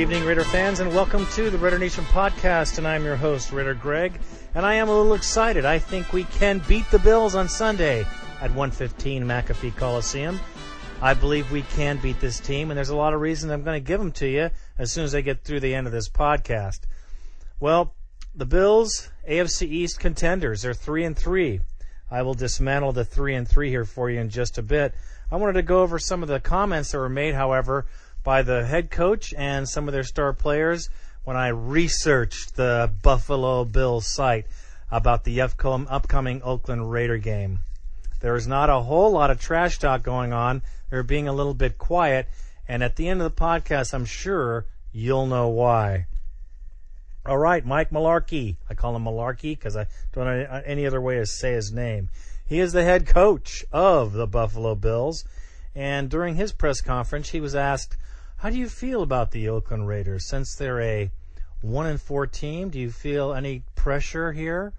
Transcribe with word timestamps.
Evening, 0.00 0.24
Raider 0.24 0.44
fans, 0.44 0.80
and 0.80 0.94
welcome 0.94 1.26
to 1.32 1.50
the 1.50 1.58
Raider 1.58 1.78
Nation 1.78 2.04
podcast. 2.06 2.78
And 2.78 2.88
I'm 2.88 3.04
your 3.04 3.16
host, 3.16 3.52
Raider 3.52 3.74
Greg, 3.74 4.18
and 4.54 4.64
I 4.64 4.76
am 4.76 4.88
a 4.88 4.96
little 4.96 5.12
excited. 5.12 5.66
I 5.66 5.78
think 5.78 6.14
we 6.14 6.24
can 6.24 6.62
beat 6.66 6.90
the 6.90 6.98
Bills 6.98 7.34
on 7.34 7.50
Sunday 7.50 8.06
at 8.40 8.48
115 8.48 9.24
McAfee 9.24 9.76
Coliseum. 9.76 10.40
I 11.02 11.12
believe 11.12 11.52
we 11.52 11.60
can 11.60 11.98
beat 11.98 12.18
this 12.18 12.40
team, 12.40 12.70
and 12.70 12.78
there's 12.78 12.88
a 12.88 12.96
lot 12.96 13.12
of 13.12 13.20
reasons 13.20 13.52
I'm 13.52 13.62
going 13.62 13.76
to 13.76 13.86
give 13.86 14.00
them 14.00 14.10
to 14.12 14.26
you 14.26 14.48
as 14.78 14.90
soon 14.90 15.04
as 15.04 15.14
I 15.14 15.20
get 15.20 15.44
through 15.44 15.60
the 15.60 15.74
end 15.74 15.86
of 15.86 15.92
this 15.92 16.08
podcast. 16.08 16.80
Well, 17.60 17.92
the 18.34 18.46
Bills, 18.46 19.10
AFC 19.28 19.68
East 19.68 20.00
contenders, 20.00 20.62
they're 20.62 20.72
three 20.72 21.04
and 21.04 21.14
three. 21.14 21.60
I 22.10 22.22
will 22.22 22.32
dismantle 22.32 22.94
the 22.94 23.04
three 23.04 23.34
and 23.34 23.46
three 23.46 23.68
here 23.68 23.84
for 23.84 24.08
you 24.08 24.18
in 24.18 24.30
just 24.30 24.56
a 24.56 24.62
bit. 24.62 24.94
I 25.30 25.36
wanted 25.36 25.52
to 25.52 25.62
go 25.62 25.82
over 25.82 25.98
some 25.98 26.22
of 26.22 26.30
the 26.30 26.40
comments 26.40 26.90
that 26.90 26.98
were 26.98 27.10
made, 27.10 27.34
however, 27.34 27.84
by 28.22 28.42
the 28.42 28.64
head 28.64 28.90
coach 28.90 29.32
and 29.36 29.68
some 29.68 29.88
of 29.88 29.92
their 29.92 30.04
star 30.04 30.32
players 30.32 30.88
when 31.24 31.36
I 31.36 31.48
researched 31.48 32.56
the 32.56 32.90
Buffalo 33.02 33.64
Bills 33.64 34.06
site 34.06 34.46
about 34.90 35.24
the 35.24 35.40
upcoming 35.40 36.42
Oakland 36.42 36.90
Raider 36.90 37.18
game. 37.18 37.60
There 38.20 38.36
is 38.36 38.46
not 38.46 38.68
a 38.68 38.80
whole 38.80 39.12
lot 39.12 39.30
of 39.30 39.40
trash 39.40 39.78
talk 39.78 40.02
going 40.02 40.32
on. 40.32 40.62
They're 40.90 41.02
being 41.02 41.28
a 41.28 41.32
little 41.32 41.54
bit 41.54 41.78
quiet, 41.78 42.28
and 42.68 42.82
at 42.82 42.96
the 42.96 43.08
end 43.08 43.22
of 43.22 43.34
the 43.34 43.40
podcast, 43.40 43.94
I'm 43.94 44.04
sure 44.04 44.66
you'll 44.92 45.26
know 45.26 45.48
why. 45.48 46.06
All 47.24 47.38
right, 47.38 47.64
Mike 47.64 47.90
Mularkey. 47.90 48.56
I 48.68 48.74
call 48.74 48.96
him 48.96 49.04
Mularkey 49.04 49.56
because 49.56 49.76
I 49.76 49.86
don't 50.12 50.24
know 50.24 50.62
any 50.66 50.86
other 50.86 51.00
way 51.00 51.16
to 51.16 51.26
say 51.26 51.52
his 51.52 51.72
name. 51.72 52.08
He 52.44 52.58
is 52.58 52.72
the 52.72 52.82
head 52.82 53.06
coach 53.06 53.64
of 53.70 54.12
the 54.12 54.26
Buffalo 54.26 54.74
Bills, 54.74 55.24
and 55.74 56.10
during 56.10 56.34
his 56.34 56.52
press 56.52 56.80
conference, 56.80 57.28
he 57.28 57.40
was 57.40 57.54
asked 57.54 57.96
how 58.40 58.48
do 58.48 58.56
you 58.56 58.70
feel 58.70 59.02
about 59.02 59.32
the 59.32 59.50
Oakland 59.50 59.86
Raiders 59.86 60.24
since 60.24 60.54
they're 60.54 60.80
a 60.80 61.10
one 61.60 61.84
and 61.84 62.00
four 62.00 62.26
team? 62.26 62.70
Do 62.70 62.78
you 62.78 62.90
feel 62.90 63.34
any 63.34 63.64
pressure 63.74 64.32
here? 64.32 64.72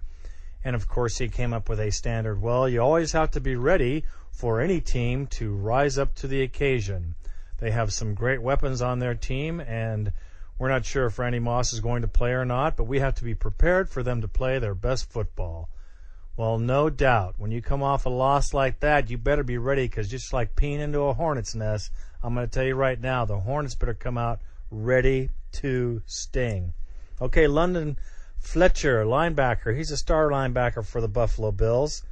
And 0.64 0.74
of 0.74 0.88
course, 0.88 1.18
he 1.18 1.28
came 1.28 1.52
up 1.52 1.68
with 1.68 1.78
a 1.78 1.92
standard. 1.92 2.42
Well, 2.42 2.68
you 2.68 2.80
always 2.80 3.12
have 3.12 3.30
to 3.32 3.40
be 3.40 3.54
ready 3.54 4.02
for 4.32 4.60
any 4.60 4.80
team 4.80 5.28
to 5.38 5.54
rise 5.54 5.96
up 5.96 6.12
to 6.16 6.26
the 6.26 6.42
occasion. 6.42 7.14
They 7.60 7.70
have 7.70 7.92
some 7.92 8.14
great 8.14 8.42
weapons 8.42 8.82
on 8.82 8.98
their 8.98 9.14
team, 9.14 9.60
and 9.60 10.10
we're 10.58 10.68
not 10.68 10.84
sure 10.84 11.06
if 11.06 11.20
Randy 11.20 11.38
Moss 11.38 11.72
is 11.72 11.78
going 11.78 12.02
to 12.02 12.08
play 12.08 12.32
or 12.32 12.44
not, 12.44 12.76
but 12.76 12.88
we 12.88 12.98
have 12.98 13.14
to 13.14 13.24
be 13.24 13.36
prepared 13.36 13.88
for 13.88 14.02
them 14.02 14.22
to 14.22 14.28
play 14.28 14.58
their 14.58 14.74
best 14.74 15.08
football. 15.08 15.68
Well, 16.36 16.58
no 16.58 16.90
doubt. 16.90 17.34
When 17.38 17.52
you 17.52 17.62
come 17.62 17.84
off 17.84 18.06
a 18.06 18.08
loss 18.08 18.52
like 18.52 18.80
that, 18.80 19.08
you 19.08 19.18
better 19.18 19.44
be 19.44 19.58
ready 19.58 19.84
because 19.84 20.08
just 20.08 20.32
like 20.32 20.56
peeing 20.56 20.80
into 20.80 21.02
a 21.02 21.12
hornet's 21.12 21.54
nest, 21.54 21.92
I'm 22.22 22.34
going 22.34 22.46
to 22.46 22.50
tell 22.50 22.64
you 22.64 22.74
right 22.74 23.00
now, 23.00 23.24
the 23.24 23.38
Hornets 23.38 23.74
better 23.74 23.94
come 23.94 24.16
out 24.16 24.40
ready 24.70 25.30
to 25.52 26.02
sting. 26.06 26.72
Okay, 27.20 27.46
London 27.46 27.98
Fletcher, 28.38 29.04
linebacker. 29.04 29.76
He's 29.76 29.90
a 29.90 29.96
star 29.96 30.28
linebacker 30.28 30.84
for 30.84 31.00
the 31.00 31.08
Buffalo 31.08 31.52
Bills. 31.52 32.02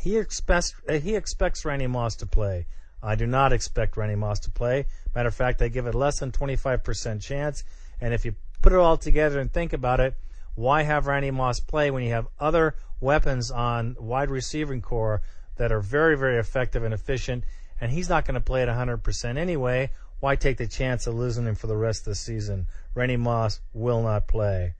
He 0.00 0.16
expects 0.16 0.74
uh, 0.88 0.94
he 0.94 1.14
expects 1.14 1.64
Randy 1.64 1.86
Moss 1.86 2.16
to 2.16 2.26
play. 2.26 2.66
I 3.02 3.14
do 3.14 3.26
not 3.26 3.52
expect 3.52 3.96
Randy 3.96 4.16
Moss 4.16 4.40
to 4.40 4.50
play. 4.50 4.86
Matter 5.14 5.28
of 5.28 5.34
fact, 5.34 5.62
I 5.62 5.68
give 5.68 5.86
it 5.86 5.94
less 5.94 6.18
than 6.20 6.32
25% 6.32 7.20
chance. 7.20 7.64
And 8.00 8.14
if 8.14 8.24
you 8.24 8.34
put 8.62 8.72
it 8.72 8.78
all 8.78 8.96
together 8.96 9.40
and 9.40 9.52
think 9.52 9.72
about 9.72 10.00
it, 10.00 10.14
why 10.54 10.82
have 10.82 11.06
Randy 11.06 11.30
Moss 11.30 11.60
play 11.60 11.90
when 11.90 12.02
you 12.02 12.10
have 12.10 12.28
other 12.38 12.76
weapons 13.00 13.50
on 13.50 13.96
wide 13.98 14.30
receiving 14.30 14.82
core 14.82 15.22
that 15.56 15.72
are 15.72 15.80
very, 15.80 16.16
very 16.16 16.38
effective 16.38 16.84
and 16.84 16.94
efficient 16.94 17.44
and 17.82 17.90
he's 17.90 18.08
not 18.08 18.24
going 18.24 18.36
to 18.36 18.40
play 18.40 18.62
at 18.62 18.68
100% 18.68 19.36
anyway. 19.36 19.90
Why 20.20 20.36
take 20.36 20.56
the 20.56 20.68
chance 20.68 21.08
of 21.08 21.16
losing 21.16 21.46
him 21.46 21.56
for 21.56 21.66
the 21.66 21.76
rest 21.76 22.02
of 22.02 22.12
the 22.12 22.14
season? 22.14 22.68
Randy 22.94 23.16
Moss 23.16 23.60
will 23.74 24.00
not 24.04 24.28
play. 24.28 24.74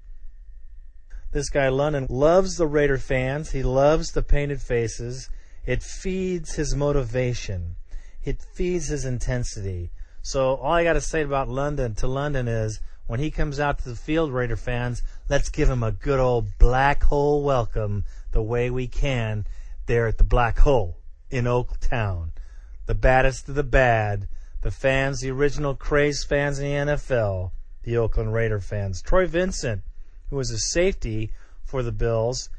This 1.33 1.51
guy 1.51 1.69
London 1.69 2.07
loves 2.09 2.57
the 2.57 2.67
Raider 2.69 2.99
fans. 2.99 3.51
He 3.51 3.65
loves 3.65 4.13
the 4.13 4.23
painted 4.23 4.63
faces. 4.63 5.29
It 5.67 5.83
feeds 5.83 6.55
his 6.55 6.77
motivation. 6.77 7.75
It 8.23 8.41
feeds 8.41 8.87
his 8.87 9.05
intensity. 9.05 9.91
So 10.23 10.55
all 10.55 10.75
I 10.75 10.85
got 10.85 10.93
to 10.93 11.01
say 11.01 11.23
about 11.23 11.49
London 11.49 11.97
to 11.97 12.07
London 12.07 12.47
is 12.47 12.79
when 13.09 13.19
he 13.19 13.33
comes 13.33 13.59
out 13.59 13.81
to 13.81 13.89
the 13.89 13.97
field, 13.97 14.33
Raider 14.33 14.55
fans, 14.55 15.03
let's 15.29 15.51
give 15.51 15.69
him 15.69 15.83
a 15.83 15.91
good 15.91 16.21
old 16.21 16.57
black 16.57 17.03
hole 17.03 17.43
welcome 17.43 18.05
the 18.31 18.43
way 18.43 18.71
we 18.71 18.87
can 18.87 19.45
there 19.87 20.07
at 20.07 20.19
the 20.19 20.25
black 20.25 20.61
hole 20.61 20.99
in 21.31 21.49
Oak 21.49 21.81
Town 21.81 22.31
the 22.93 22.99
baddest 22.99 23.49
of 23.49 23.55
the 23.55 23.63
bad, 23.63 24.29
the 24.61 24.71
fans, 24.71 25.23
the 25.23 25.31
original 25.31 25.75
crazed 25.75 26.29
fans 26.29 26.59
in 26.59 26.67
the 26.67 26.93
NFL, 26.93 27.51
the 27.85 27.97
Oakland 27.97 28.35
Raider 28.35 28.61
fans. 28.61 29.01
Troy 29.01 29.27
Vincent, 29.27 29.81
who 30.29 30.37
was 30.37 30.51
a 30.51 30.59
safety 30.59 31.33
for 31.65 31.83
the 31.83 31.91
Bills, 31.91 32.51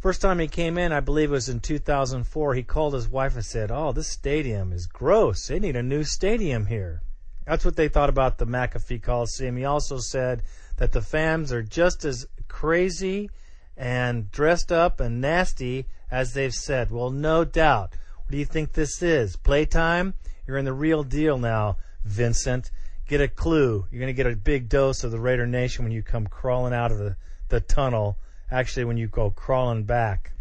first 0.00 0.20
time 0.20 0.38
he 0.38 0.48
came 0.48 0.76
in, 0.76 0.92
I 0.92 1.00
believe 1.00 1.30
it 1.30 1.32
was 1.32 1.48
in 1.48 1.60
2004, 1.60 2.52
he 2.52 2.62
called 2.62 2.92
his 2.92 3.08
wife 3.08 3.36
and 3.36 3.44
said, 3.44 3.70
Oh, 3.70 3.90
this 3.90 4.08
stadium 4.08 4.70
is 4.70 4.86
gross. 4.86 5.46
They 5.46 5.58
need 5.58 5.76
a 5.76 5.82
new 5.82 6.04
stadium 6.04 6.66
here. 6.66 7.00
That's 7.46 7.64
what 7.64 7.76
they 7.76 7.88
thought 7.88 8.10
about 8.10 8.36
the 8.36 8.46
McAfee 8.46 9.02
Coliseum. 9.02 9.56
He 9.56 9.64
also 9.64 9.96
said 9.96 10.42
that 10.76 10.92
the 10.92 11.00
fans 11.00 11.54
are 11.54 11.62
just 11.62 12.04
as 12.04 12.26
crazy 12.48 13.30
and 13.78 14.30
dressed 14.30 14.70
up 14.70 15.00
and 15.00 15.22
nasty 15.22 15.86
as 16.10 16.34
they've 16.34 16.52
said. 16.52 16.90
Well, 16.90 17.08
no 17.10 17.44
doubt. 17.44 17.94
What 18.28 18.32
do 18.32 18.38
you 18.40 18.44
think 18.44 18.74
this 18.74 19.02
is? 19.02 19.36
Playtime? 19.36 20.12
You're 20.46 20.58
in 20.58 20.66
the 20.66 20.74
real 20.74 21.02
deal 21.02 21.38
now, 21.38 21.78
Vincent. 22.04 22.70
Get 23.06 23.22
a 23.22 23.28
clue. 23.28 23.86
You're 23.90 24.00
going 24.00 24.14
to 24.14 24.22
get 24.22 24.30
a 24.30 24.36
big 24.36 24.68
dose 24.68 25.02
of 25.02 25.12
the 25.12 25.18
Raider 25.18 25.46
Nation 25.46 25.82
when 25.82 25.92
you 25.92 26.02
come 26.02 26.26
crawling 26.26 26.74
out 26.74 26.92
of 26.92 26.98
the, 26.98 27.16
the 27.48 27.60
tunnel. 27.60 28.18
Actually, 28.50 28.84
when 28.84 28.98
you 28.98 29.08
go 29.08 29.30
crawling 29.30 29.84
back. 29.84 30.32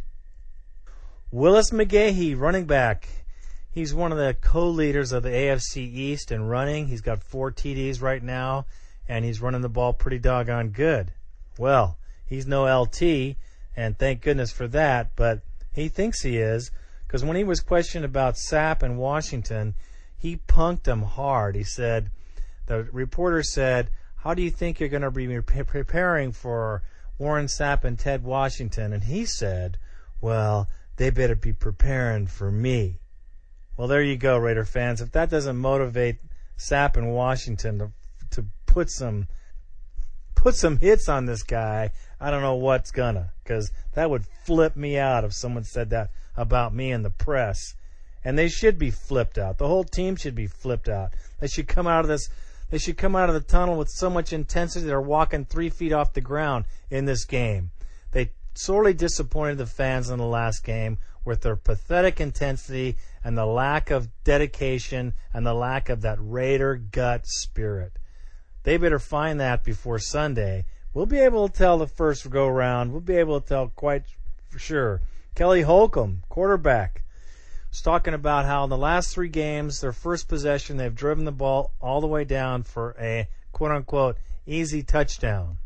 Willis 1.31 1.71
McGahee, 1.71 2.37
running 2.37 2.65
back. 2.65 3.07
He's 3.71 3.93
one 3.93 4.11
of 4.11 4.17
the 4.17 4.35
co-leaders 4.41 5.13
of 5.13 5.23
the 5.23 5.29
AFC 5.29 5.77
East 5.77 6.29
in 6.29 6.43
running. 6.43 6.87
He's 6.87 6.99
got 6.99 7.23
four 7.23 7.53
TDs 7.53 8.01
right 8.01 8.21
now, 8.21 8.65
and 9.07 9.23
he's 9.23 9.39
running 9.39 9.61
the 9.61 9.69
ball 9.69 9.93
pretty 9.93 10.19
doggone 10.19 10.71
good. 10.71 11.13
Well, 11.57 11.97
he's 12.25 12.45
no 12.45 12.65
LT, 12.81 13.37
and 13.77 13.97
thank 13.97 14.23
goodness 14.23 14.51
for 14.51 14.67
that, 14.67 15.15
but 15.15 15.39
he 15.71 15.87
thinks 15.87 16.23
he 16.23 16.35
is. 16.35 16.69
Because 17.07 17.23
when 17.23 17.37
he 17.37 17.43
was 17.45 17.61
questioned 17.61 18.03
about 18.03 18.35
Sapp 18.35 18.83
and 18.83 18.97
Washington, 18.97 19.75
he 20.17 20.37
punked 20.47 20.87
him 20.87 21.03
hard. 21.03 21.55
He 21.55 21.63
said, 21.63 22.11
the 22.65 22.83
reporter 22.91 23.43
said, 23.43 23.89
How 24.17 24.33
do 24.33 24.41
you 24.41 24.51
think 24.51 24.79
you're 24.79 24.89
going 24.89 25.01
to 25.01 25.11
be 25.11 25.41
preparing 25.41 26.33
for 26.33 26.83
Warren 27.17 27.45
Sapp 27.45 27.85
and 27.85 27.97
Ted 27.97 28.23
Washington? 28.23 28.91
And 28.91 29.05
he 29.05 29.25
said, 29.25 29.77
Well, 30.19 30.67
they 30.97 31.09
better 31.09 31.35
be 31.35 31.53
preparing 31.53 32.27
for 32.27 32.51
me. 32.51 32.99
Well, 33.77 33.87
there 33.87 34.03
you 34.03 34.17
go, 34.17 34.37
Raider 34.37 34.65
fans. 34.65 35.01
If 35.01 35.11
that 35.13 35.29
doesn't 35.29 35.57
motivate 35.57 36.17
Sapp 36.57 36.97
and 36.97 37.13
Washington 37.13 37.79
to 37.79 37.91
to 38.31 38.45
put 38.65 38.89
some 38.89 39.27
put 40.35 40.55
some 40.55 40.77
hits 40.77 41.07
on 41.07 41.25
this 41.25 41.43
guy, 41.43 41.91
I 42.19 42.31
don't 42.31 42.41
know 42.41 42.55
what's 42.55 42.91
gonna, 42.91 43.31
because 43.43 43.71
that 43.93 44.09
would 44.09 44.25
flip 44.45 44.75
me 44.75 44.97
out 44.97 45.23
if 45.23 45.33
someone 45.33 45.63
said 45.63 45.91
that 45.91 46.11
about 46.37 46.73
me 46.73 46.91
in 46.91 47.01
the 47.01 47.09
press. 47.09 47.73
And 48.23 48.37
they 48.37 48.47
should 48.47 48.77
be 48.77 48.91
flipped 48.91 49.37
out. 49.37 49.57
The 49.57 49.67
whole 49.67 49.83
team 49.83 50.15
should 50.15 50.35
be 50.35 50.47
flipped 50.47 50.87
out. 50.87 51.13
They 51.39 51.47
should 51.47 51.67
come 51.67 51.87
out 51.87 52.01
of 52.01 52.07
this. 52.07 52.29
They 52.69 52.77
should 52.77 52.97
come 52.97 53.15
out 53.15 53.29
of 53.29 53.35
the 53.35 53.41
tunnel 53.41 53.77
with 53.77 53.89
so 53.89 54.09
much 54.09 54.33
intensity 54.33 54.85
they're 54.85 55.01
walking 55.01 55.45
three 55.45 55.69
feet 55.69 55.93
off 55.93 56.13
the 56.13 56.21
ground 56.21 56.65
in 56.89 57.05
this 57.05 57.25
game. 57.25 57.71
They 58.11 58.31
sorely 58.53 58.93
disappointed 58.93 59.57
the 59.57 59.65
fans 59.65 60.09
in 60.09 60.17
the 60.19 60.25
last 60.25 60.63
game 60.63 60.97
with 61.23 61.41
their 61.41 61.55
pathetic 61.55 62.19
intensity 62.19 62.97
and 63.23 63.37
the 63.37 63.45
lack 63.45 63.91
of 63.91 64.09
dedication 64.23 65.13
and 65.33 65.45
the 65.45 65.53
lack 65.53 65.89
of 65.89 66.01
that 66.01 66.17
Raider 66.19 66.75
gut 66.75 67.25
spirit. 67.25 67.93
They 68.63 68.77
better 68.77 68.99
find 68.99 69.39
that 69.39 69.63
before 69.63 69.99
Sunday. 69.99 70.65
We'll 70.93 71.05
be 71.05 71.19
able 71.19 71.47
to 71.47 71.53
tell 71.53 71.77
the 71.77 71.87
first 71.87 72.29
go 72.29 72.47
round. 72.47 72.91
We'll 72.91 73.01
be 73.01 73.17
able 73.17 73.39
to 73.39 73.47
tell 73.47 73.69
quite 73.69 74.03
for 74.49 74.59
sure 74.59 75.01
Kelly 75.37 75.61
Holcomb, 75.61 76.23
quarterback, 76.29 77.03
was 77.69 77.83
talking 77.83 78.15
about 78.15 78.45
how 78.45 78.63
in 78.63 78.71
the 78.71 78.75
last 78.75 79.13
three 79.13 79.29
games, 79.29 79.81
their 79.81 79.93
first 79.93 80.27
possession, 80.27 80.77
they've 80.77 80.95
driven 80.95 81.25
the 81.25 81.31
ball 81.31 81.73
all 81.79 82.01
the 82.01 82.07
way 82.07 82.23
down 82.23 82.63
for 82.63 82.95
a 82.99 83.27
quote 83.51 83.69
unquote 83.69 84.17
easy 84.47 84.81
touchdown. 84.81 85.59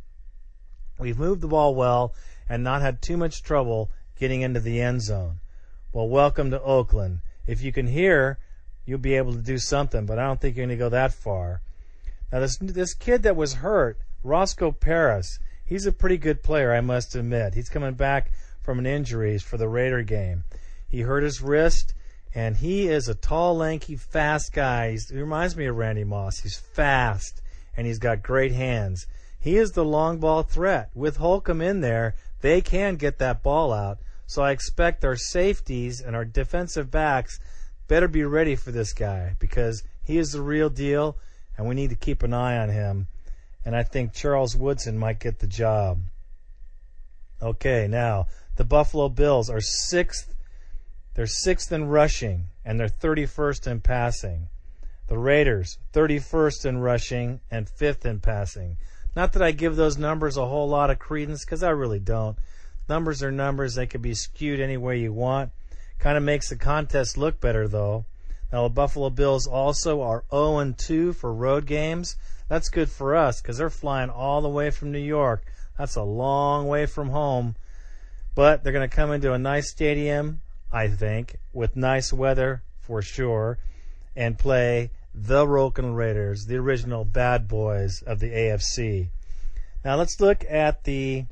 We've 0.99 1.17
moved 1.17 1.39
the 1.39 1.47
ball 1.47 1.73
well 1.73 2.13
and 2.49 2.65
not 2.65 2.81
had 2.81 3.01
too 3.01 3.15
much 3.15 3.43
trouble 3.43 3.89
getting 4.19 4.41
into 4.41 4.59
the 4.59 4.81
end 4.81 5.03
zone. 5.03 5.39
Well, 5.93 6.09
welcome 6.09 6.51
to 6.51 6.61
Oakland. 6.61 7.21
If 7.47 7.61
you 7.61 7.71
can 7.71 7.87
hear, 7.87 8.39
you'll 8.85 8.99
be 8.99 9.15
able 9.15 9.31
to 9.31 9.41
do 9.41 9.57
something, 9.57 10.05
but 10.05 10.19
I 10.19 10.27
don't 10.27 10.41
think 10.41 10.57
you're 10.57 10.65
going 10.65 10.77
to 10.77 10.83
go 10.83 10.89
that 10.89 11.13
far. 11.13 11.61
Now, 12.29 12.41
this 12.41 12.57
this 12.57 12.93
kid 12.93 13.23
that 13.23 13.37
was 13.37 13.53
hurt, 13.53 13.99
Roscoe 14.21 14.73
Parrish, 14.73 15.39
he's 15.63 15.85
a 15.85 15.93
pretty 15.93 16.17
good 16.17 16.43
player, 16.43 16.73
I 16.73 16.81
must 16.81 17.15
admit. 17.15 17.53
He's 17.53 17.69
coming 17.69 17.93
back 17.93 18.31
from 18.61 18.79
an 18.79 18.85
injury 18.85 19.37
for 19.37 19.57
the 19.57 19.67
Raider 19.67 20.03
game. 20.03 20.43
He 20.87 21.01
hurt 21.01 21.23
his 21.23 21.41
wrist, 21.41 21.93
And 22.33 22.57
he 22.57 22.87
is 22.87 23.07
a 23.07 23.15
tall, 23.15 23.57
lanky, 23.57 23.95
fast 23.95 24.53
guy. 24.53 24.91
He's, 24.91 25.09
he 25.09 25.17
reminds 25.17 25.55
me 25.55 25.65
of 25.65 25.75
Randy 25.75 26.03
Moss. 26.03 26.39
He's 26.39 26.57
fast 26.57 27.41
and 27.75 27.87
he's 27.87 27.99
got 27.99 28.23
great 28.23 28.51
hands. 28.51 29.07
He 29.39 29.57
is 29.57 29.71
the 29.71 29.85
long 29.85 30.19
ball 30.19 30.43
threat. 30.43 30.89
With 30.93 31.17
Holcomb 31.17 31.61
in 31.61 31.81
there, 31.81 32.15
they 32.41 32.61
can 32.61 32.95
get 32.95 33.17
that 33.19 33.43
ball 33.43 33.73
out. 33.73 33.99
So 34.27 34.41
I 34.41 34.51
expect 34.51 35.03
our 35.03 35.15
safeties 35.15 35.99
and 35.99 36.15
our 36.15 36.25
defensive 36.25 36.91
backs 36.91 37.39
better 37.87 38.07
be 38.07 38.23
ready 38.23 38.55
for 38.55 38.71
this 38.71 38.93
guy 38.93 39.35
because 39.39 39.83
he 40.03 40.17
is 40.17 40.31
the 40.31 40.41
real 40.41 40.69
deal 40.69 41.17
and 41.57 41.67
we 41.67 41.75
need 41.75 41.89
to 41.89 41.95
keep 41.95 42.23
an 42.23 42.33
eye 42.33 42.57
on 42.57 42.69
him. 42.69 43.07
And 43.65 43.75
I 43.75 43.83
think 43.83 44.13
Charles 44.13 44.55
Woodson 44.55 44.97
might 44.97 45.19
get 45.19 45.39
the 45.39 45.47
job. 45.47 45.99
Okay, 47.41 47.87
now 47.89 48.27
the 48.61 48.65
Buffalo 48.65 49.09
Bills 49.09 49.49
are 49.49 49.59
sixth. 49.59 50.35
They're 51.15 51.25
sixth 51.25 51.71
in 51.71 51.85
rushing 51.85 52.49
and 52.63 52.79
they're 52.79 52.89
31st 52.89 53.65
in 53.65 53.81
passing. 53.81 54.49
The 55.07 55.17
Raiders, 55.17 55.79
31st 55.93 56.67
in 56.67 56.77
rushing 56.77 57.39
and 57.49 57.67
fifth 57.67 58.05
in 58.05 58.19
passing. 58.19 58.77
Not 59.15 59.33
that 59.33 59.41
I 59.41 59.49
give 59.49 59.77
those 59.77 59.97
numbers 59.97 60.37
a 60.37 60.45
whole 60.45 60.69
lot 60.69 60.91
of 60.91 60.99
credence 60.99 61.43
because 61.43 61.63
I 61.63 61.71
really 61.71 61.97
don't. 61.97 62.37
Numbers 62.87 63.23
are 63.23 63.31
numbers. 63.31 63.73
They 63.73 63.87
can 63.87 64.03
be 64.03 64.13
skewed 64.13 64.59
any 64.59 64.77
way 64.77 64.99
you 64.99 65.11
want. 65.11 65.49
Kind 65.97 66.15
of 66.15 66.21
makes 66.21 66.49
the 66.49 66.55
contest 66.55 67.17
look 67.17 67.41
better 67.41 67.67
though. 67.67 68.05
Now 68.53 68.67
the 68.67 68.69
Buffalo 68.75 69.09
Bills 69.09 69.47
also 69.47 70.03
are 70.03 70.23
0 70.29 70.75
2 70.77 71.13
for 71.13 71.33
road 71.33 71.65
games. 71.65 72.15
That's 72.47 72.69
good 72.69 72.91
for 72.91 73.15
us 73.15 73.41
because 73.41 73.57
they're 73.57 73.71
flying 73.71 74.11
all 74.11 74.43
the 74.43 74.49
way 74.49 74.69
from 74.69 74.91
New 74.91 74.99
York. 74.99 75.43
That's 75.79 75.95
a 75.95 76.03
long 76.03 76.67
way 76.67 76.85
from 76.85 77.09
home. 77.09 77.55
But 78.33 78.63
they're 78.63 78.73
going 78.73 78.89
to 78.89 78.95
come 78.95 79.11
into 79.11 79.33
a 79.33 79.39
nice 79.39 79.69
stadium, 79.69 80.41
I 80.71 80.87
think, 80.87 81.35
with 81.53 81.75
nice 81.75 82.13
weather 82.13 82.63
for 82.79 83.01
sure, 83.01 83.57
and 84.15 84.39
play 84.39 84.91
the 85.13 85.45
Oakland 85.45 85.97
Raiders, 85.97 86.45
the 86.45 86.55
original 86.55 87.03
bad 87.03 87.47
boys 87.47 88.01
of 88.01 88.19
the 88.19 88.31
AFC. 88.31 89.09
Now 89.83 89.95
let's 89.95 90.21
look 90.21 90.45
at 90.49 90.85
the 90.85 91.25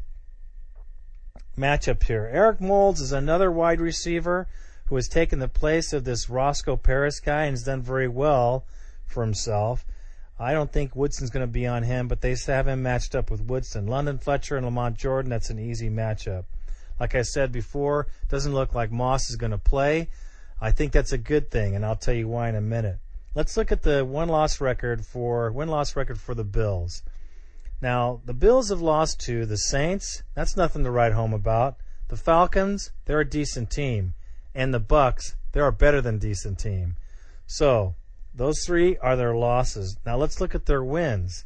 matchup 1.57 2.03
here. 2.03 2.29
Eric 2.31 2.59
Moulds 2.59 2.99
is 2.99 3.11
another 3.11 3.51
wide 3.51 3.79
receiver 3.79 4.47
who 4.85 4.95
has 4.95 5.07
taken 5.07 5.39
the 5.39 5.47
place 5.47 5.93
of 5.93 6.03
this 6.03 6.29
Roscoe 6.29 6.75
Parrish 6.75 7.19
guy 7.19 7.43
and 7.43 7.51
has 7.51 7.63
done 7.63 7.81
very 7.81 8.07
well 8.07 8.65
for 9.05 9.23
himself. 9.23 9.85
I 10.39 10.53
don't 10.53 10.71
think 10.71 10.95
Woodson's 10.95 11.29
going 11.29 11.45
to 11.45 11.51
be 11.51 11.67
on 11.67 11.83
him, 11.83 12.07
but 12.07 12.21
they 12.21 12.35
have 12.47 12.67
him 12.67 12.81
matched 12.81 13.13
up 13.13 13.29
with 13.29 13.41
Woodson. 13.41 13.87
London 13.87 14.17
Fletcher 14.17 14.55
and 14.55 14.65
Lamont 14.65 14.97
Jordan, 14.97 15.29
that's 15.29 15.49
an 15.49 15.59
easy 15.59 15.89
matchup. 15.89 16.45
Like 16.99 17.15
I 17.15 17.21
said 17.21 17.51
before, 17.51 18.07
doesn't 18.27 18.53
look 18.53 18.75
like 18.75 18.91
Moss 18.91 19.29
is 19.29 19.35
going 19.35 19.51
to 19.51 19.57
play. 19.57 20.09
I 20.61 20.71
think 20.71 20.91
that's 20.91 21.13
a 21.13 21.17
good 21.17 21.49
thing, 21.49 21.75
and 21.75 21.85
I'll 21.85 21.95
tell 21.95 22.13
you 22.13 22.27
why 22.27 22.49
in 22.49 22.55
a 22.55 22.61
minute. 22.61 22.99
Let's 23.35 23.55
look 23.55 23.71
at 23.71 23.83
the 23.83 24.03
win 24.03 24.27
loss 24.27 24.59
record 24.59 25.05
for 25.05 25.51
win 25.51 25.69
loss 25.69 25.95
record 25.95 26.19
for 26.19 26.35
the 26.35 26.43
Bills. 26.43 27.03
Now, 27.81 28.21
the 28.25 28.33
Bills 28.33 28.69
have 28.69 28.81
lost 28.81 29.19
to 29.21 29.45
the 29.45 29.57
Saints. 29.57 30.23
That's 30.35 30.57
nothing 30.57 30.83
to 30.83 30.91
write 30.91 31.13
home 31.13 31.33
about. 31.33 31.77
The 32.09 32.17
Falcons, 32.17 32.91
they're 33.05 33.21
a 33.21 33.29
decent 33.29 33.69
team. 33.69 34.15
And 34.53 34.73
the 34.73 34.79
Bucks, 34.79 35.35
they're 35.53 35.67
a 35.67 35.71
better 35.71 36.01
than 36.01 36.17
decent 36.17 36.59
team. 36.59 36.97
So, 37.47 37.95
those 38.33 38.63
three 38.65 38.97
are 38.97 39.15
their 39.15 39.35
losses. 39.35 39.97
Now 40.05 40.17
let's 40.17 40.41
look 40.41 40.53
at 40.53 40.65
their 40.65 40.83
wins. 40.83 41.45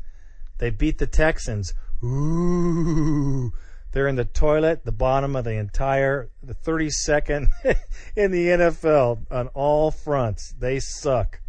They 0.58 0.70
beat 0.70 0.98
the 0.98 1.08
Texans. 1.08 1.74
Ooh. 2.04 3.54
They're 3.94 4.08
in 4.08 4.16
the 4.16 4.26
toilet, 4.26 4.84
the 4.84 4.92
bottom 4.92 5.36
of 5.36 5.46
the 5.46 5.54
entire, 5.54 6.30
the 6.42 6.54
32nd 6.54 7.48
in 8.16 8.32
the 8.32 8.48
NFL 8.48 9.32
on 9.32 9.48
all 9.50 9.92
fronts. 9.92 10.54
They 10.60 10.80
suck. 10.80 11.40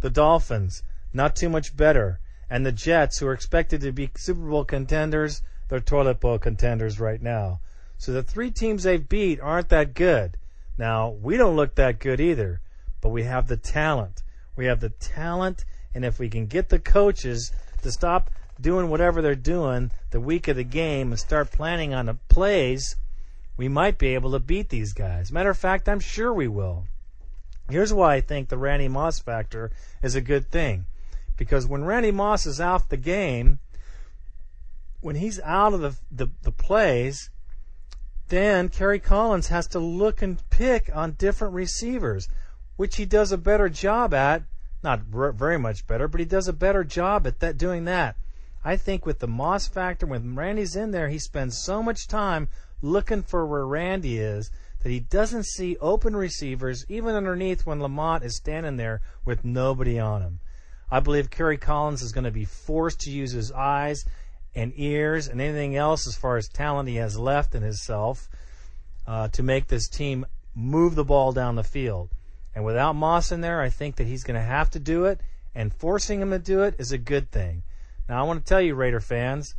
The 0.00 0.10
Dolphins, 0.10 0.82
not 1.12 1.34
too 1.34 1.48
much 1.48 1.76
better 1.76 2.20
and 2.50 2.64
the 2.64 2.72
Jets, 2.72 3.18
who 3.18 3.26
are 3.26 3.32
expected 3.32 3.80
to 3.82 3.92
be 3.92 4.10
Super 4.16 4.40
Bowl 4.40 4.64
contenders, 4.64 5.42
they're 5.68 5.80
toilet 5.80 6.20
bowl 6.20 6.38
contenders 6.38 6.98
right 6.98 7.20
now. 7.20 7.60
So 7.98 8.12
the 8.12 8.22
three 8.22 8.50
teams 8.50 8.84
they've 8.84 9.06
beat 9.06 9.40
aren't 9.40 9.68
that 9.68 9.94
good. 9.94 10.38
Now, 10.78 11.10
we 11.10 11.36
don't 11.36 11.56
look 11.56 11.74
that 11.74 11.98
good 11.98 12.20
either, 12.20 12.60
but 13.00 13.10
we 13.10 13.24
have 13.24 13.48
the 13.48 13.56
talent. 13.56 14.22
We 14.56 14.66
have 14.66 14.80
the 14.80 14.90
talent, 14.90 15.64
and 15.94 16.04
if 16.04 16.18
we 16.18 16.30
can 16.30 16.46
get 16.46 16.68
the 16.68 16.78
coaches 16.78 17.52
to 17.82 17.92
stop 17.92 18.30
doing 18.60 18.90
whatever 18.90 19.22
they're 19.22 19.34
doing 19.34 19.90
the 20.10 20.20
week 20.20 20.48
of 20.48 20.56
the 20.56 20.64
game 20.64 21.10
and 21.10 21.18
start 21.18 21.52
planning 21.52 21.94
on 21.94 22.06
the 22.06 22.14
plays, 22.28 22.96
we 23.56 23.68
might 23.68 23.98
be 23.98 24.14
able 24.14 24.32
to 24.32 24.38
beat 24.38 24.68
these 24.68 24.92
guys. 24.92 25.32
Matter 25.32 25.50
of 25.50 25.58
fact, 25.58 25.88
I'm 25.88 26.00
sure 26.00 26.32
we 26.32 26.48
will. 26.48 26.86
Here's 27.68 27.92
why 27.92 28.14
I 28.14 28.20
think 28.20 28.48
the 28.48 28.58
Randy 28.58 28.88
Moss 28.88 29.18
factor 29.18 29.70
is 30.02 30.14
a 30.14 30.20
good 30.20 30.50
thing. 30.50 30.86
Because 31.36 31.66
when 31.66 31.84
Randy 31.84 32.10
Moss 32.10 32.46
is 32.46 32.60
out 32.60 32.88
the 32.88 32.96
game, 32.96 33.58
when 35.00 35.16
he's 35.16 35.38
out 35.40 35.74
of 35.74 35.80
the, 35.80 35.96
the, 36.10 36.28
the 36.42 36.52
plays, 36.52 37.30
then 38.28 38.68
Kerry 38.68 38.98
Collins 38.98 39.48
has 39.48 39.66
to 39.68 39.78
look 39.78 40.22
and 40.22 40.42
pick 40.50 40.90
on 40.94 41.12
different 41.12 41.54
receivers, 41.54 42.28
which 42.76 42.96
he 42.96 43.04
does 43.04 43.32
a 43.32 43.38
better 43.38 43.68
job 43.68 44.12
at. 44.14 44.42
Not 44.82 45.00
very 45.02 45.58
much 45.58 45.86
better, 45.86 46.08
but 46.08 46.20
he 46.20 46.26
does 46.26 46.48
a 46.48 46.52
better 46.52 46.84
job 46.84 47.26
at 47.26 47.40
that 47.40 47.58
doing 47.58 47.84
that. 47.86 48.16
I 48.64 48.76
think 48.76 49.06
with 49.06 49.20
the 49.20 49.28
Moss 49.28 49.68
factor, 49.68 50.06
when 50.06 50.34
Randy's 50.34 50.76
in 50.76 50.90
there, 50.90 51.08
he 51.08 51.18
spends 51.18 51.58
so 51.58 51.82
much 51.82 52.08
time 52.08 52.48
looking 52.82 53.22
for 53.22 53.46
where 53.46 53.66
Randy 53.66 54.18
is 54.18 54.50
that 54.82 54.90
he 54.90 55.00
doesn't 55.00 55.46
see 55.46 55.76
open 55.80 56.14
receivers 56.14 56.84
even 56.88 57.14
underneath 57.14 57.66
when 57.66 57.80
Lamont 57.80 58.24
is 58.24 58.36
standing 58.36 58.76
there 58.76 59.00
with 59.24 59.44
nobody 59.44 59.98
on 59.98 60.22
him. 60.22 60.40
I 60.90 61.00
believe 61.00 61.30
Kerry 61.30 61.58
Collins 61.58 62.02
is 62.02 62.12
going 62.12 62.24
to 62.24 62.30
be 62.30 62.44
forced 62.44 63.00
to 63.00 63.10
use 63.10 63.32
his 63.32 63.52
eyes 63.52 64.04
and 64.54 64.72
ears 64.76 65.28
and 65.28 65.40
anything 65.40 65.76
else 65.76 66.06
as 66.06 66.16
far 66.16 66.36
as 66.36 66.48
talent 66.48 66.88
he 66.88 66.96
has 66.96 67.18
left 67.18 67.54
in 67.54 67.62
himself 67.62 68.28
uh, 69.06 69.28
to 69.28 69.42
make 69.42 69.66
this 69.66 69.88
team 69.88 70.26
move 70.54 70.94
the 70.94 71.04
ball 71.04 71.32
down 71.32 71.56
the 71.56 71.64
field. 71.64 72.10
And 72.54 72.64
without 72.64 72.94
Moss 72.94 73.30
in 73.30 73.40
there, 73.40 73.60
I 73.60 73.68
think 73.68 73.96
that 73.96 74.06
he's 74.06 74.24
going 74.24 74.34
to 74.34 74.46
have 74.46 74.70
to 74.70 74.80
do 74.80 75.04
it, 75.04 75.20
and 75.54 75.72
forcing 75.72 76.20
him 76.20 76.30
to 76.30 76.38
do 76.38 76.62
it 76.62 76.74
is 76.78 76.92
a 76.92 76.98
good 76.98 77.30
thing. 77.30 77.62
Now, 78.08 78.20
I 78.20 78.26
want 78.26 78.44
to 78.44 78.48
tell 78.48 78.60
you, 78.60 78.74
Raider 78.74 79.00
fans, 79.00 79.54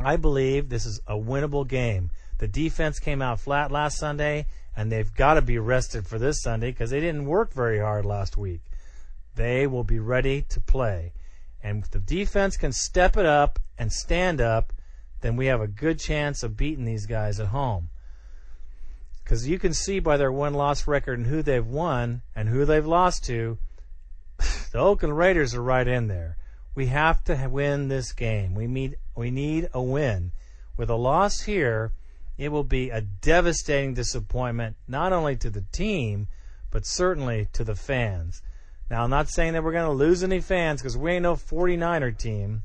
I 0.00 0.16
believe 0.16 0.68
this 0.68 0.86
is 0.86 1.00
a 1.06 1.14
winnable 1.14 1.66
game. 1.66 2.10
The 2.38 2.48
defense 2.48 2.98
came 2.98 3.22
out 3.22 3.40
flat 3.40 3.70
last 3.70 3.98
Sunday, 3.98 4.46
and 4.76 4.90
they've 4.90 5.14
got 5.14 5.34
to 5.34 5.42
be 5.42 5.58
rested 5.58 6.06
for 6.06 6.18
this 6.18 6.42
Sunday 6.42 6.70
because 6.70 6.90
they 6.90 7.00
didn't 7.00 7.26
work 7.26 7.52
very 7.52 7.78
hard 7.78 8.04
last 8.04 8.36
week 8.36 8.60
they 9.36 9.66
will 9.66 9.84
be 9.84 10.00
ready 10.00 10.42
to 10.42 10.60
play. 10.60 11.12
And 11.62 11.84
if 11.84 11.90
the 11.90 11.98
defense 11.98 12.56
can 12.56 12.72
step 12.72 13.16
it 13.16 13.26
up 13.26 13.58
and 13.78 13.92
stand 13.92 14.40
up, 14.40 14.72
then 15.20 15.36
we 15.36 15.46
have 15.46 15.60
a 15.60 15.68
good 15.68 15.98
chance 15.98 16.42
of 16.42 16.56
beating 16.56 16.84
these 16.84 17.06
guys 17.06 17.38
at 17.38 17.48
home. 17.48 17.90
Because 19.22 19.48
you 19.48 19.58
can 19.58 19.74
see 19.74 19.98
by 19.98 20.16
their 20.16 20.32
one 20.32 20.54
loss 20.54 20.86
record 20.86 21.18
and 21.18 21.26
who 21.28 21.42
they've 21.42 21.66
won 21.66 22.22
and 22.34 22.48
who 22.48 22.64
they've 22.64 22.86
lost 22.86 23.24
to, 23.24 23.58
the 24.72 24.78
Oakland 24.78 25.16
Raiders 25.16 25.54
are 25.54 25.62
right 25.62 25.86
in 25.86 26.08
there. 26.08 26.36
We 26.76 26.86
have 26.86 27.24
to 27.24 27.48
win 27.50 27.88
this 27.88 28.12
game. 28.12 28.54
We 28.54 28.66
need, 28.66 28.96
we 29.16 29.30
need 29.30 29.70
a 29.72 29.82
win. 29.82 30.30
With 30.76 30.90
a 30.90 30.94
loss 30.94 31.40
here, 31.40 31.92
it 32.36 32.52
will 32.52 32.64
be 32.64 32.90
a 32.90 33.00
devastating 33.00 33.94
disappointment, 33.94 34.76
not 34.86 35.12
only 35.12 35.36
to 35.36 35.48
the 35.48 35.64
team, 35.72 36.28
but 36.70 36.84
certainly 36.84 37.48
to 37.54 37.64
the 37.64 37.74
fans. 37.74 38.42
Now, 38.90 39.04
I'm 39.04 39.10
not 39.10 39.30
saying 39.30 39.54
that 39.54 39.64
we're 39.64 39.72
going 39.72 39.86
to 39.86 39.92
lose 39.92 40.22
any 40.22 40.40
fans 40.40 40.82
because 40.82 40.98
we 40.98 41.12
ain't 41.12 41.22
no 41.22 41.34
49er 41.34 42.16
team 42.16 42.62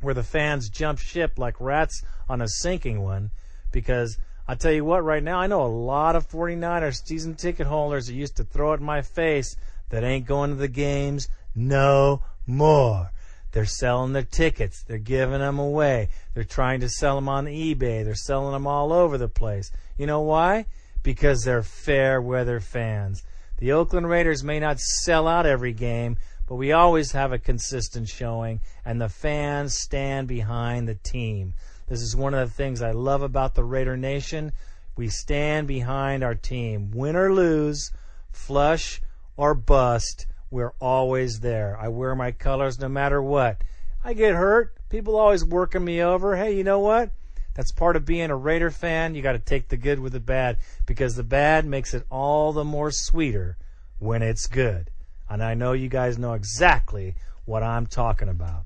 where 0.00 0.14
the 0.14 0.22
fans 0.22 0.70
jump 0.70 0.98
ship 0.98 1.38
like 1.38 1.60
rats 1.60 2.02
on 2.30 2.40
a 2.40 2.48
sinking 2.48 3.02
one. 3.02 3.30
Because 3.70 4.16
I 4.48 4.54
tell 4.54 4.72
you 4.72 4.86
what, 4.86 5.04
right 5.04 5.22
now, 5.22 5.38
I 5.38 5.46
know 5.46 5.62
a 5.62 5.68
lot 5.68 6.16
of 6.16 6.28
49ers 6.28 7.06
season 7.06 7.34
ticket 7.34 7.66
holders 7.66 8.06
that 8.06 8.14
used 8.14 8.38
to 8.38 8.44
throw 8.44 8.72
it 8.72 8.80
in 8.80 8.86
my 8.86 9.02
face 9.02 9.54
that 9.90 10.02
ain't 10.02 10.26
going 10.26 10.48
to 10.48 10.56
the 10.56 10.66
games 10.66 11.28
no 11.54 12.22
more. 12.46 13.10
They're 13.52 13.66
selling 13.66 14.14
their 14.14 14.22
tickets. 14.22 14.82
They're 14.82 14.98
giving 14.98 15.40
them 15.40 15.58
away. 15.58 16.08
They're 16.34 16.44
trying 16.44 16.80
to 16.80 16.88
sell 16.88 17.16
them 17.16 17.28
on 17.28 17.46
eBay. 17.46 18.04
They're 18.04 18.14
selling 18.14 18.52
them 18.52 18.66
all 18.66 18.92
over 18.92 19.18
the 19.18 19.28
place. 19.28 19.70
You 19.98 20.06
know 20.06 20.20
why? 20.22 20.66
Because 21.02 21.42
they're 21.42 21.62
fair 21.62 22.20
weather 22.20 22.60
fans. 22.60 23.22
The 23.58 23.72
Oakland 23.72 24.08
Raiders 24.08 24.42
may 24.42 24.58
not 24.58 24.80
sell 24.80 25.28
out 25.28 25.46
every 25.46 25.72
game, 25.72 26.16
but 26.48 26.56
we 26.56 26.72
always 26.72 27.12
have 27.12 27.32
a 27.32 27.38
consistent 27.38 28.08
showing, 28.08 28.60
and 28.84 29.00
the 29.00 29.08
fans 29.08 29.78
stand 29.78 30.28
behind 30.28 30.88
the 30.88 30.94
team. 30.94 31.54
This 31.86 32.00
is 32.00 32.16
one 32.16 32.34
of 32.34 32.48
the 32.48 32.54
things 32.54 32.82
I 32.82 32.92
love 32.92 33.22
about 33.22 33.54
the 33.54 33.64
Raider 33.64 33.96
Nation. 33.96 34.52
We 34.96 35.08
stand 35.08 35.68
behind 35.68 36.24
our 36.24 36.34
team. 36.34 36.90
Win 36.90 37.16
or 37.16 37.32
lose, 37.32 37.92
flush 38.30 39.00
or 39.36 39.54
bust, 39.54 40.26
we're 40.52 40.74
always 40.80 41.40
there. 41.40 41.78
I 41.80 41.88
wear 41.88 42.14
my 42.14 42.30
colors 42.30 42.78
no 42.78 42.88
matter 42.88 43.22
what. 43.22 43.62
I 44.04 44.12
get 44.12 44.34
hurt. 44.34 44.74
People 44.90 45.16
always 45.16 45.42
working 45.42 45.82
me 45.82 46.02
over. 46.02 46.36
Hey, 46.36 46.54
you 46.54 46.62
know 46.62 46.78
what? 46.78 47.10
That's 47.54 47.72
part 47.72 47.96
of 47.96 48.04
being 48.04 48.30
a 48.30 48.36
Raider 48.36 48.70
fan. 48.70 49.14
You 49.14 49.22
got 49.22 49.32
to 49.32 49.38
take 49.38 49.68
the 49.68 49.78
good 49.78 49.98
with 49.98 50.12
the 50.12 50.20
bad 50.20 50.58
because 50.84 51.16
the 51.16 51.24
bad 51.24 51.64
makes 51.64 51.94
it 51.94 52.04
all 52.10 52.52
the 52.52 52.64
more 52.64 52.90
sweeter 52.90 53.56
when 53.98 54.20
it's 54.20 54.46
good. 54.46 54.90
And 55.28 55.42
I 55.42 55.54
know 55.54 55.72
you 55.72 55.88
guys 55.88 56.18
know 56.18 56.34
exactly 56.34 57.14
what 57.46 57.62
I'm 57.62 57.86
talking 57.86 58.28
about. 58.28 58.64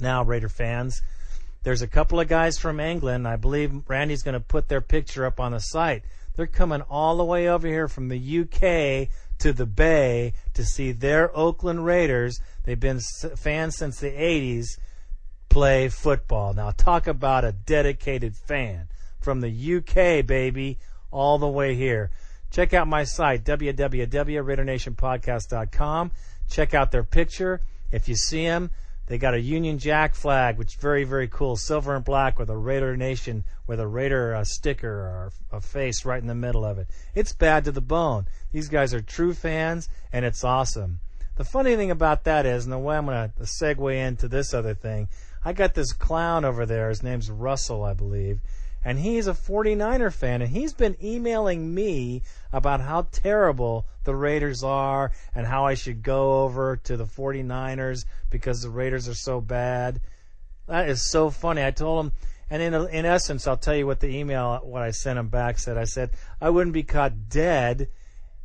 Now, 0.00 0.22
Raider 0.22 0.48
fans, 0.48 1.02
there's 1.64 1.82
a 1.82 1.88
couple 1.88 2.20
of 2.20 2.28
guys 2.28 2.56
from 2.56 2.78
England. 2.78 3.26
I 3.26 3.34
believe 3.34 3.82
Randy's 3.88 4.22
going 4.22 4.34
to 4.34 4.40
put 4.40 4.68
their 4.68 4.80
picture 4.80 5.26
up 5.26 5.40
on 5.40 5.50
the 5.50 5.58
site. 5.58 6.04
They're 6.36 6.46
coming 6.46 6.82
all 6.82 7.16
the 7.16 7.24
way 7.24 7.48
over 7.48 7.66
here 7.66 7.88
from 7.88 8.08
the 8.08 8.40
UK 8.40 9.08
to 9.42 9.52
the 9.52 9.66
Bay 9.66 10.32
to 10.54 10.64
see 10.64 10.92
their 10.92 11.36
Oakland 11.36 11.84
Raiders. 11.84 12.40
They've 12.62 12.78
been 12.78 13.00
fans 13.36 13.76
since 13.76 13.98
the 13.98 14.12
80s 14.12 14.78
play 15.48 15.88
football. 15.88 16.54
Now, 16.54 16.70
talk 16.70 17.08
about 17.08 17.44
a 17.44 17.50
dedicated 17.50 18.36
fan 18.36 18.86
from 19.20 19.40
the 19.40 19.50
UK, 19.50 20.24
baby, 20.24 20.78
all 21.10 21.38
the 21.38 21.48
way 21.48 21.74
here. 21.74 22.12
Check 22.52 22.72
out 22.72 22.86
my 22.86 23.02
site, 23.02 23.42
www.raidernationpodcast.com. 23.44 26.12
Check 26.48 26.72
out 26.72 26.92
their 26.92 27.02
picture. 27.02 27.62
If 27.90 28.08
you 28.08 28.14
see 28.14 28.44
them, 28.44 28.70
they 29.12 29.18
got 29.18 29.34
a 29.34 29.40
Union 29.40 29.78
Jack 29.78 30.14
flag, 30.14 30.56
which 30.56 30.68
is 30.68 30.80
very, 30.80 31.04
very 31.04 31.28
cool, 31.28 31.54
silver 31.54 31.94
and 31.94 32.02
black 32.02 32.38
with 32.38 32.48
a 32.48 32.56
Raider 32.56 32.96
Nation, 32.96 33.44
with 33.66 33.78
a 33.78 33.86
Raider 33.86 34.34
uh, 34.34 34.42
sticker 34.42 34.88
or 34.88 35.32
a 35.52 35.60
face 35.60 36.06
right 36.06 36.22
in 36.22 36.28
the 36.28 36.34
middle 36.34 36.64
of 36.64 36.78
it. 36.78 36.88
It's 37.14 37.34
bad 37.34 37.66
to 37.66 37.72
the 37.72 37.82
bone. 37.82 38.26
These 38.52 38.70
guys 38.70 38.94
are 38.94 39.02
true 39.02 39.34
fans, 39.34 39.90
and 40.14 40.24
it's 40.24 40.42
awesome. 40.42 41.00
The 41.36 41.44
funny 41.44 41.76
thing 41.76 41.90
about 41.90 42.24
that 42.24 42.46
is, 42.46 42.64
and 42.64 42.72
the 42.72 42.78
way 42.78 42.96
I'm 42.96 43.04
going 43.04 43.30
to 43.36 43.42
segue 43.42 43.94
into 43.94 44.28
this 44.28 44.54
other 44.54 44.72
thing, 44.72 45.08
I 45.44 45.52
got 45.52 45.74
this 45.74 45.92
clown 45.92 46.46
over 46.46 46.64
there. 46.64 46.88
His 46.88 47.02
name's 47.02 47.30
Russell, 47.30 47.84
I 47.84 47.92
believe. 47.92 48.40
And 48.84 48.98
he's 48.98 49.26
a 49.28 49.32
49er 49.32 50.12
fan, 50.12 50.42
and 50.42 50.50
he's 50.50 50.72
been 50.72 50.96
emailing 51.02 51.72
me 51.72 52.22
about 52.52 52.80
how 52.80 53.06
terrible 53.12 53.86
the 54.04 54.14
Raiders 54.14 54.64
are 54.64 55.12
and 55.34 55.46
how 55.46 55.66
I 55.66 55.74
should 55.74 56.02
go 56.02 56.42
over 56.42 56.76
to 56.84 56.96
the 56.96 57.04
49ers 57.04 58.04
because 58.30 58.62
the 58.62 58.70
Raiders 58.70 59.08
are 59.08 59.14
so 59.14 59.40
bad. 59.40 60.00
That 60.66 60.88
is 60.88 61.08
so 61.08 61.30
funny. 61.30 61.64
I 61.64 61.70
told 61.70 62.06
him, 62.06 62.12
and 62.50 62.60
in, 62.60 62.74
in 62.74 63.06
essence, 63.06 63.46
I'll 63.46 63.56
tell 63.56 63.76
you 63.76 63.86
what 63.86 64.00
the 64.00 64.14
email, 64.14 64.58
what 64.64 64.82
I 64.82 64.90
sent 64.90 65.18
him 65.18 65.28
back 65.28 65.58
said. 65.58 65.78
I 65.78 65.84
said, 65.84 66.10
I 66.40 66.50
wouldn't 66.50 66.74
be 66.74 66.82
caught 66.82 67.28
dead 67.28 67.88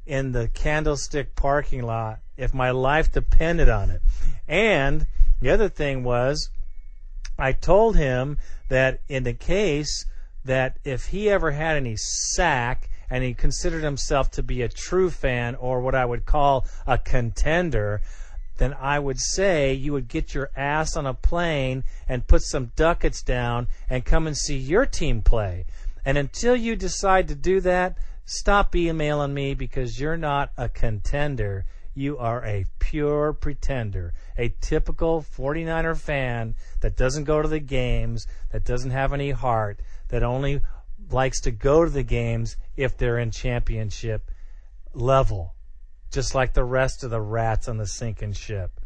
in 0.05 0.31
the 0.31 0.47
candlestick 0.47 1.35
parking 1.35 1.83
lot 1.83 2.19
if 2.37 2.53
my 2.53 2.71
life 2.71 3.11
depended 3.11 3.69
on 3.69 3.89
it. 3.89 4.01
And 4.47 5.07
the 5.41 5.49
other 5.49 5.67
thing 5.67 6.03
was, 6.03 6.49
I 7.37 7.51
told 7.51 7.97
him 7.97 8.37
that 8.69 9.01
in 9.09 9.23
the 9.23 9.33
case 9.33 10.05
that 10.47 10.79
if 10.83 11.07
he 11.07 11.29
ever 11.29 11.51
had 11.51 11.77
any 11.77 11.95
sack 11.95 12.89
and 13.09 13.23
he 13.23 13.33
considered 13.33 13.83
himself 13.83 14.31
to 14.31 14.43
be 14.43 14.61
a 14.61 14.69
true 14.69 15.09
fan 15.09 15.55
or 15.55 15.79
what 15.79 15.95
I 15.95 16.05
would 16.05 16.25
call 16.25 16.65
a 16.85 16.97
contender, 16.97 18.01
then 18.57 18.73
I 18.73 18.99
would 18.99 19.19
say 19.19 19.73
you 19.73 19.93
would 19.93 20.07
get 20.07 20.33
your 20.33 20.49
ass 20.55 20.97
on 20.97 21.05
a 21.05 21.13
plane 21.13 21.83
and 22.09 22.27
put 22.27 22.41
some 22.41 22.71
ducats 22.75 23.21
down 23.21 23.67
and 23.89 24.03
come 24.03 24.27
and 24.27 24.35
see 24.35 24.57
your 24.57 24.85
team 24.85 25.21
play. 25.21 25.65
And 26.03 26.17
until 26.17 26.55
you 26.55 26.75
decide 26.75 27.27
to 27.27 27.35
do 27.35 27.61
that, 27.61 27.97
stop 28.25 28.75
emailing 28.75 29.33
me 29.33 29.53
because 29.53 29.99
you're 29.99 30.17
not 30.17 30.51
a 30.57 30.69
contender. 30.69 31.65
You 31.93 32.17
are 32.17 32.45
a 32.45 32.65
pure 32.79 33.33
pretender, 33.33 34.13
a 34.37 34.53
typical 34.61 35.21
49er 35.21 35.97
fan 35.97 36.55
that 36.81 36.95
doesn't 36.95 37.23
go 37.23 37.41
to 37.41 37.47
the 37.47 37.59
games, 37.59 38.27
that 38.51 38.63
doesn't 38.63 38.91
have 38.91 39.13
any 39.13 39.31
heart, 39.31 39.79
that 40.09 40.23
only 40.23 40.61
likes 41.09 41.41
to 41.41 41.51
go 41.51 41.85
to 41.85 41.89
the 41.89 42.03
games 42.03 42.57
if 42.75 42.97
they're 42.97 43.17
in 43.17 43.31
championship 43.31 44.31
level, 44.93 45.53
just 46.11 46.35
like 46.35 46.53
the 46.53 46.63
rest 46.63 47.03
of 47.03 47.09
the 47.09 47.21
rats 47.21 47.67
on 47.67 47.77
the 47.77 47.87
sinking 47.87 48.33
ship. 48.33 48.79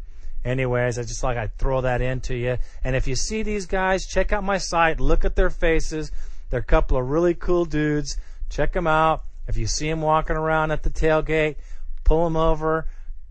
Anyways, 0.43 0.97
I 0.97 1.03
just 1.03 1.23
like 1.23 1.37
I 1.37 1.47
throw 1.47 1.81
that 1.81 2.01
into 2.01 2.35
you. 2.35 2.57
And 2.83 2.95
if 2.95 3.07
you 3.07 3.15
see 3.15 3.43
these 3.43 3.67
guys, 3.67 4.07
check 4.07 4.33
out 4.33 4.43
my 4.43 4.57
site, 4.57 4.99
look 4.99 5.23
at 5.23 5.35
their 5.35 5.51
faces. 5.51 6.11
They're 6.49 6.59
a 6.59 6.63
couple 6.63 6.97
of 6.97 7.07
really 7.07 7.35
cool 7.35 7.65
dudes. 7.65 8.17
Check 8.49 8.73
them 8.73 8.87
out. 8.87 9.23
If 9.47 9.57
you 9.57 9.67
see 9.67 9.89
them 9.89 10.01
walking 10.01 10.35
around 10.35 10.71
at 10.71 10.83
the 10.83 10.89
tailgate, 10.89 11.57
pull 12.03 12.23
them 12.23 12.35
over, 12.35 12.87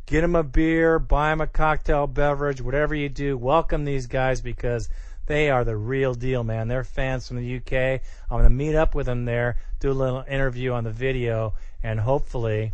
get 0.06 0.20
them 0.22 0.36
a 0.36 0.42
beer, 0.42 0.98
buy 0.98 1.30
them 1.30 1.40
a 1.40 1.46
cocktail 1.46 2.06
beverage, 2.06 2.62
whatever 2.62 2.94
you 2.94 3.08
do. 3.08 3.36
Welcome 3.36 3.84
these 3.84 4.06
guys 4.06 4.40
because 4.40 4.88
they 5.30 5.48
are 5.48 5.62
the 5.62 5.76
real 5.76 6.12
deal, 6.12 6.42
man. 6.42 6.66
They're 6.66 6.82
fans 6.82 7.28
from 7.28 7.36
the 7.36 7.56
UK. 7.58 8.02
I'm 8.28 8.38
going 8.38 8.42
to 8.42 8.50
meet 8.50 8.74
up 8.74 8.96
with 8.96 9.06
them 9.06 9.26
there, 9.26 9.58
do 9.78 9.92
a 9.92 9.92
little 9.92 10.24
interview 10.28 10.72
on 10.72 10.82
the 10.82 10.90
video, 10.90 11.54
and 11.84 12.00
hopefully 12.00 12.72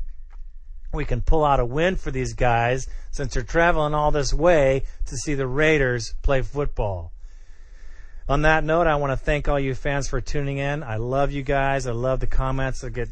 we 0.90 1.04
can 1.04 1.20
pull 1.20 1.44
out 1.44 1.60
a 1.60 1.66
win 1.66 1.96
for 1.96 2.10
these 2.10 2.32
guys 2.32 2.88
since 3.10 3.34
they're 3.34 3.42
traveling 3.42 3.92
all 3.92 4.10
this 4.10 4.32
way 4.32 4.84
to 5.04 5.18
see 5.18 5.34
the 5.34 5.46
Raiders 5.46 6.14
play 6.22 6.40
football. 6.40 7.12
On 8.26 8.40
that 8.40 8.64
note, 8.64 8.86
I 8.86 8.96
want 8.96 9.10
to 9.10 9.22
thank 9.22 9.48
all 9.48 9.60
you 9.60 9.74
fans 9.74 10.08
for 10.08 10.22
tuning 10.22 10.56
in. 10.56 10.82
I 10.82 10.96
love 10.96 11.32
you 11.32 11.42
guys. 11.42 11.86
I 11.86 11.92
love 11.92 12.20
the 12.20 12.26
comments 12.26 12.80
that 12.80 12.94
get 12.94 13.10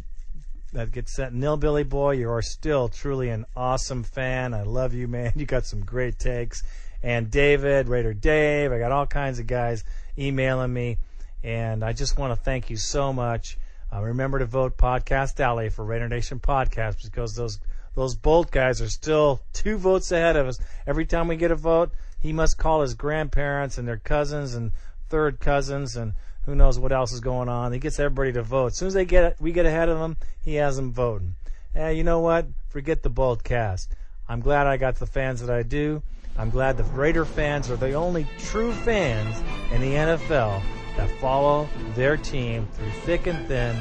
that 0.72 0.90
get 0.90 1.10
sent. 1.10 1.34
Nil 1.34 1.58
Billy 1.58 1.84
boy, 1.84 2.12
you 2.12 2.30
are 2.30 2.42
still 2.42 2.88
truly 2.88 3.28
an 3.28 3.44
awesome 3.54 4.04
fan. 4.04 4.54
I 4.54 4.62
love 4.62 4.94
you, 4.94 5.06
man. 5.06 5.32
You 5.36 5.44
got 5.44 5.66
some 5.66 5.84
great 5.84 6.18
takes 6.18 6.62
and 7.04 7.30
David, 7.30 7.86
Raider 7.86 8.14
Dave. 8.14 8.72
I 8.72 8.78
got 8.78 8.90
all 8.90 9.06
kinds 9.06 9.38
of 9.38 9.46
guys 9.46 9.84
emailing 10.18 10.72
me, 10.72 10.96
and 11.42 11.84
I 11.84 11.92
just 11.92 12.16
want 12.18 12.32
to 12.32 12.42
thank 12.42 12.70
you 12.70 12.78
so 12.78 13.12
much. 13.12 13.58
Uh, 13.92 14.00
remember 14.02 14.38
to 14.38 14.46
vote 14.46 14.78
Podcast 14.78 15.38
Alley 15.38 15.68
for 15.68 15.84
Raider 15.84 16.08
Nation 16.08 16.40
Podcast 16.40 17.04
because 17.04 17.36
those 17.36 17.60
those 17.94 18.14
Bolt 18.14 18.50
guys 18.50 18.80
are 18.80 18.88
still 18.88 19.42
two 19.52 19.76
votes 19.76 20.10
ahead 20.12 20.34
of 20.34 20.48
us. 20.48 20.58
Every 20.86 21.04
time 21.04 21.28
we 21.28 21.36
get 21.36 21.50
a 21.50 21.56
vote, 21.56 21.92
he 22.18 22.32
must 22.32 22.56
call 22.56 22.80
his 22.80 22.94
grandparents 22.94 23.76
and 23.76 23.86
their 23.86 23.98
cousins 23.98 24.54
and 24.54 24.72
third 25.10 25.38
cousins 25.38 25.96
and 25.96 26.14
who 26.46 26.54
knows 26.54 26.78
what 26.78 26.90
else 26.90 27.12
is 27.12 27.20
going 27.20 27.50
on. 27.50 27.72
He 27.72 27.78
gets 27.78 28.00
everybody 28.00 28.32
to 28.32 28.42
vote. 28.42 28.68
As 28.68 28.78
soon 28.78 28.88
as 28.88 28.94
they 28.94 29.04
get 29.04 29.38
we 29.38 29.52
get 29.52 29.66
ahead 29.66 29.90
of 29.90 29.98
them, 29.98 30.16
he 30.42 30.54
has 30.54 30.76
them 30.76 30.90
voting. 30.90 31.36
And 31.74 31.98
you 31.98 32.02
know 32.02 32.20
what? 32.20 32.46
Forget 32.70 33.02
the 33.02 33.10
Bolt 33.10 33.44
cast. 33.44 33.94
I'm 34.28 34.40
glad 34.40 34.66
I 34.66 34.78
got 34.78 34.96
the 34.96 35.06
fans 35.06 35.40
that 35.40 35.50
I 35.50 35.62
do. 35.62 36.02
I'm 36.38 36.50
glad 36.50 36.76
the 36.76 36.84
Raider 36.84 37.24
fans 37.24 37.70
are 37.70 37.76
the 37.76 37.92
only 37.92 38.26
true 38.38 38.72
fans 38.72 39.42
in 39.72 39.80
the 39.80 39.92
NFL 39.92 40.62
that 40.96 41.10
follow 41.20 41.68
their 41.94 42.16
team 42.16 42.66
through 42.72 42.90
thick 43.02 43.26
and 43.26 43.46
thin, 43.46 43.76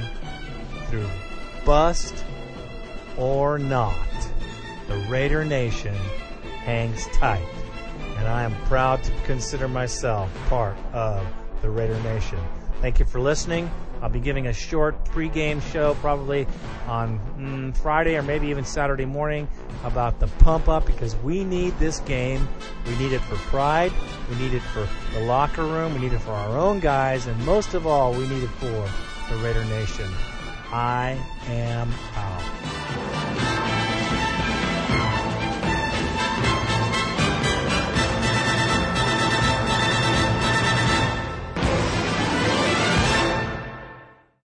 through 0.87 1.07
bust 1.65 2.23
or 3.17 3.57
not. 3.57 3.95
The 4.87 4.97
Raider 5.09 5.45
Nation 5.45 5.95
hangs 6.65 7.07
tight, 7.13 7.47
and 8.17 8.27
I 8.27 8.43
am 8.43 8.53
proud 8.65 9.01
to 9.03 9.11
consider 9.23 9.67
myself 9.67 10.29
part 10.49 10.75
of 10.91 11.25
the 11.61 11.69
Raider 11.69 11.99
Nation. 12.01 12.39
Thank 12.81 12.99
you 12.99 13.05
for 13.05 13.21
listening. 13.21 13.71
I'll 14.03 14.09
be 14.09 14.19
giving 14.19 14.47
a 14.47 14.53
short 14.53 15.05
pregame 15.05 15.61
show 15.71 15.93
probably 15.95 16.45
on 16.87 17.19
mm, 17.37 17.77
Friday 17.77 18.17
or 18.17 18.21
maybe 18.21 18.47
even 18.47 18.65
Saturday 18.65 19.05
morning 19.05 19.47
about 19.85 20.19
the 20.19 20.27
pump 20.27 20.67
up 20.67 20.85
because 20.85 21.15
we 21.17 21.45
need 21.45 21.79
this 21.79 22.01
game. 22.01 22.45
We 22.85 22.97
need 22.97 23.13
it 23.13 23.21
for 23.21 23.35
pride. 23.35 23.93
We 24.29 24.35
need 24.35 24.53
it 24.53 24.61
for 24.61 24.85
the 25.13 25.21
locker 25.21 25.63
room. 25.63 25.93
We 25.93 26.01
need 26.01 26.11
it 26.11 26.19
for 26.19 26.31
our 26.31 26.57
own 26.57 26.81
guys. 26.81 27.27
And 27.27 27.45
most 27.45 27.75
of 27.75 27.87
all, 27.87 28.11
we 28.11 28.27
need 28.27 28.43
it 28.43 28.49
for 28.49 28.89
the 29.29 29.41
Raider 29.41 29.63
Nation. 29.65 30.11
I 30.69 31.17
am 31.47 31.89
out. 32.17 33.12